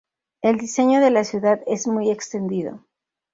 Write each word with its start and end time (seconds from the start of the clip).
El 0.41 0.57
diseño 0.57 0.99
de 0.99 1.11
la 1.11 1.23
ciudad 1.23 1.61
es 1.67 1.85
muy 1.85 2.09
extendido. 2.09 2.83